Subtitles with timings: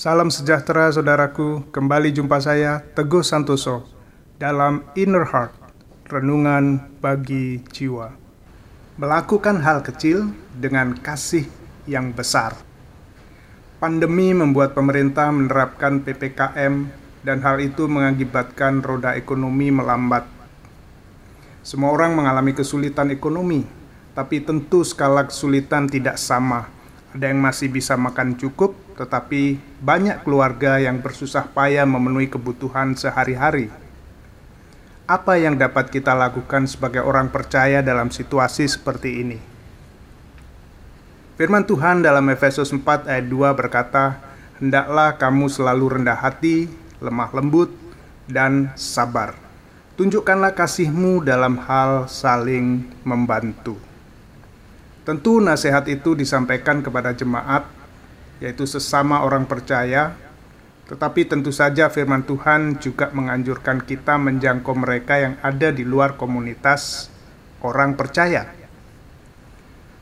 [0.00, 3.84] Salam sejahtera saudaraku, kembali jumpa saya Teguh Santoso
[4.40, 5.52] dalam Inner Heart,
[6.08, 8.08] Renungan bagi Jiwa.
[8.96, 11.44] Melakukan hal kecil dengan kasih
[11.84, 12.56] yang besar.
[13.76, 16.88] Pandemi membuat pemerintah menerapkan PPKM
[17.20, 20.24] dan hal itu mengakibatkan roda ekonomi melambat.
[21.60, 23.68] Semua orang mengalami kesulitan ekonomi,
[24.16, 26.79] tapi tentu skala kesulitan tidak sama.
[27.10, 33.66] Ada yang masih bisa makan cukup, tetapi banyak keluarga yang bersusah payah memenuhi kebutuhan sehari-hari.
[35.10, 39.38] Apa yang dapat kita lakukan sebagai orang percaya dalam situasi seperti ini?
[41.34, 44.22] Firman Tuhan dalam Efesus 4 ayat 2 berkata,
[44.62, 46.70] Hendaklah kamu selalu rendah hati,
[47.02, 47.74] lemah lembut,
[48.30, 49.34] dan sabar.
[49.98, 53.89] Tunjukkanlah kasihmu dalam hal saling membantu.
[55.10, 57.66] Tentu nasihat itu disampaikan kepada jemaat,
[58.38, 60.14] yaitu sesama orang percaya,
[60.86, 67.10] tetapi tentu saja firman Tuhan juga menganjurkan kita menjangkau mereka yang ada di luar komunitas
[67.58, 68.54] orang percaya.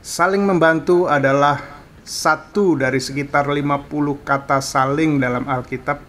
[0.05, 1.57] Saling membantu adalah
[2.05, 3.89] satu dari sekitar 50
[4.21, 6.05] kata saling dalam Alkitab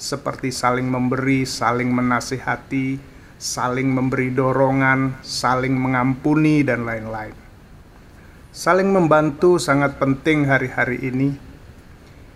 [0.00, 2.96] seperti saling memberi, saling menasihati,
[3.36, 7.47] saling memberi dorongan, saling mengampuni dan lain-lain.
[8.48, 11.36] Saling membantu sangat penting hari-hari ini.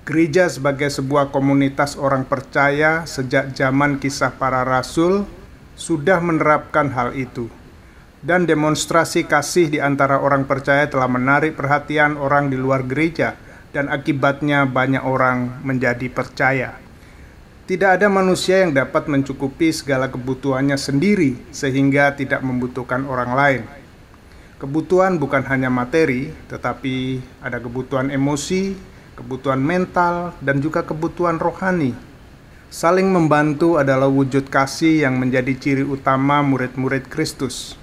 [0.04, 5.24] Gereja sebagai sebuah komunitas orang percaya sejak zaman kisah para rasul
[5.72, 7.48] sudah menerapkan hal itu
[8.20, 13.34] dan demonstrasi kasih di antara orang percaya telah menarik perhatian orang di luar gereja
[13.72, 16.76] dan akibatnya banyak orang menjadi percaya.
[17.64, 23.81] Tidak ada manusia yang dapat mencukupi segala kebutuhannya sendiri sehingga tidak membutuhkan orang lain.
[24.62, 28.78] Kebutuhan bukan hanya materi, tetapi ada kebutuhan emosi,
[29.18, 31.98] kebutuhan mental, dan juga kebutuhan rohani.
[32.70, 37.74] Saling membantu adalah wujud kasih yang menjadi ciri utama murid-murid Kristus.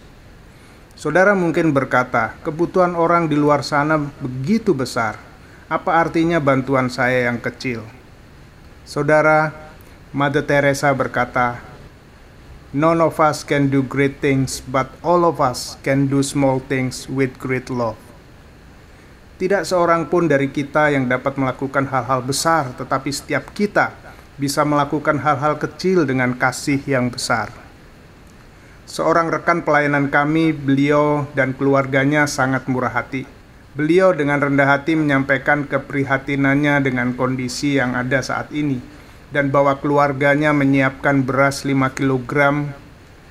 [0.95, 5.19] Saudara mungkin berkata, kebutuhan orang di luar sana begitu besar.
[5.67, 7.83] Apa artinya bantuan saya yang kecil?
[8.87, 9.51] Saudara,
[10.15, 11.59] Mother Teresa berkata,
[12.69, 17.09] None of us can do great things, but all of us can do small things
[17.09, 17.97] with great love.
[19.41, 23.97] Tidak seorang pun dari kita yang dapat melakukan hal-hal besar, tetapi setiap kita
[24.37, 27.49] bisa melakukan hal-hal kecil dengan kasih yang besar.
[28.85, 33.25] Seorang rekan pelayanan kami, beliau dan keluarganya sangat murah hati.
[33.73, 38.98] Beliau dengan rendah hati menyampaikan keprihatinannya dengan kondisi yang ada saat ini
[39.29, 42.65] dan bahwa keluarganya menyiapkan beras 5 kg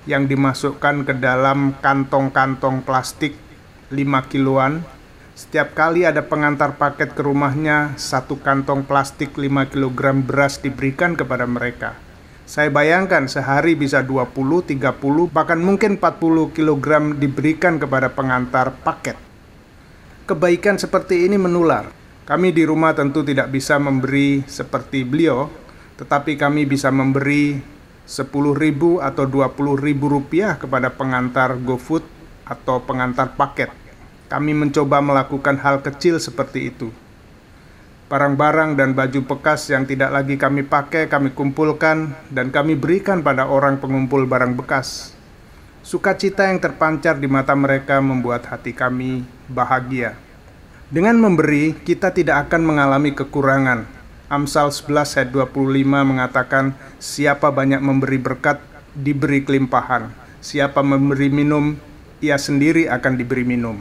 [0.06, 3.34] yang dimasukkan ke dalam kantong-kantong plastik
[3.90, 4.86] 5 kiloan.
[5.38, 11.46] Setiap kali ada pengantar paket ke rumahnya, satu kantong plastik 5 kg beras diberikan kepada
[11.46, 11.94] mereka.
[12.48, 16.88] Saya bayangkan sehari bisa 20, 30, bahkan mungkin 40 kg
[17.20, 19.20] diberikan kepada pengantar paket.
[20.24, 21.92] Kebaikan seperti ini menular.
[22.24, 25.48] Kami di rumah tentu tidak bisa memberi seperti beliau,
[25.98, 27.58] tetapi kami bisa memberi
[28.08, 32.06] 10.000 atau 20.000 rupiah kepada pengantar GoFood
[32.46, 33.68] atau pengantar paket.
[34.32, 36.88] Kami mencoba melakukan hal kecil seperti itu.
[38.08, 43.44] Barang-barang dan baju bekas yang tidak lagi kami pakai kami kumpulkan dan kami berikan pada
[43.44, 45.12] orang pengumpul barang bekas.
[45.84, 50.16] Sukacita yang terpancar di mata mereka membuat hati kami bahagia.
[50.88, 53.97] Dengan memberi, kita tidak akan mengalami kekurangan.
[54.28, 58.60] Amsal 11 ayat 25 mengatakan, Siapa banyak memberi berkat,
[58.92, 60.12] diberi kelimpahan.
[60.44, 61.80] Siapa memberi minum,
[62.20, 63.80] ia sendiri akan diberi minum.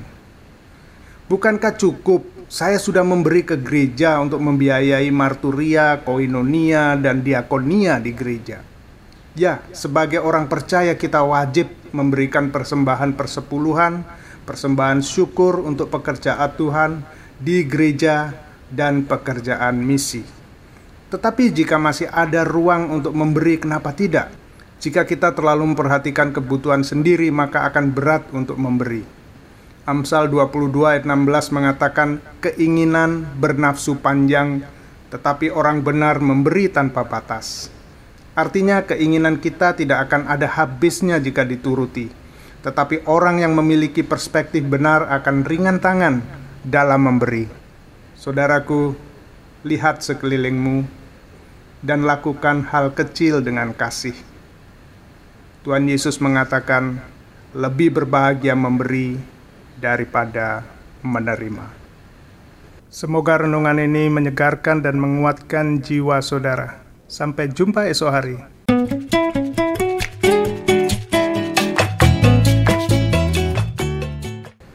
[1.28, 8.64] Bukankah cukup saya sudah memberi ke gereja untuk membiayai marturia, koinonia, dan diakonia di gereja.
[9.36, 14.08] Ya, sebagai orang percaya kita wajib memberikan persembahan persepuluhan,
[14.48, 16.92] persembahan syukur untuk pekerjaan Tuhan
[17.36, 18.32] di gereja
[18.72, 20.37] dan pekerjaan misi.
[21.08, 24.28] Tetapi jika masih ada ruang untuk memberi, kenapa tidak?
[24.84, 29.08] Jika kita terlalu memperhatikan kebutuhan sendiri, maka akan berat untuk memberi.
[29.88, 34.68] Amsal 22 ayat 16 mengatakan keinginan bernafsu panjang
[35.08, 37.72] tetapi orang benar memberi tanpa batas.
[38.36, 42.12] Artinya keinginan kita tidak akan ada habisnya jika dituruti.
[42.62, 46.20] Tetapi orang yang memiliki perspektif benar akan ringan tangan
[46.68, 47.48] dalam memberi.
[48.20, 48.92] Saudaraku,
[49.64, 50.97] lihat sekelilingmu
[51.86, 54.16] dan lakukan hal kecil dengan kasih.
[55.62, 57.04] Tuhan Yesus mengatakan,
[57.54, 59.20] "Lebih berbahagia memberi
[59.78, 60.66] daripada
[61.06, 61.70] menerima.
[62.90, 66.82] Semoga renungan ini menyegarkan dan menguatkan jiwa saudara.
[67.08, 68.57] Sampai jumpa esok hari.